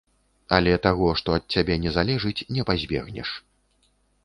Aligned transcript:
Але 0.55 0.71
таго, 0.85 1.09
што 1.21 1.35
ад 1.37 1.43
цябе 1.57 1.77
не 1.85 1.93
залежыць, 1.99 2.45
не 2.57 2.67
пазбегнеш. 2.73 3.29